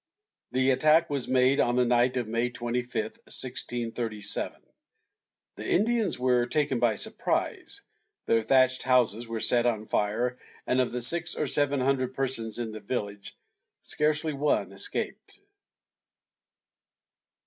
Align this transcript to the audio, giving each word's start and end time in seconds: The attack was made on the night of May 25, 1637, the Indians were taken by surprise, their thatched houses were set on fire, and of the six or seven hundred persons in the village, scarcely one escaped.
The 0.51 0.71
attack 0.71 1.11
was 1.11 1.27
made 1.27 1.59
on 1.59 1.75
the 1.75 1.85
night 1.85 2.17
of 2.17 2.27
May 2.27 2.49
25, 2.49 2.91
1637, 3.03 4.59
the 5.57 5.69
Indians 5.69 6.17
were 6.17 6.47
taken 6.47 6.79
by 6.79 6.95
surprise, 6.95 7.83
their 8.25 8.41
thatched 8.41 8.81
houses 8.81 9.27
were 9.27 9.39
set 9.39 9.67
on 9.67 9.85
fire, 9.85 10.39
and 10.65 10.81
of 10.81 10.91
the 10.91 11.03
six 11.03 11.35
or 11.35 11.45
seven 11.45 11.79
hundred 11.81 12.15
persons 12.15 12.57
in 12.57 12.71
the 12.71 12.79
village, 12.79 13.37
scarcely 13.83 14.33
one 14.33 14.71
escaped. 14.71 15.39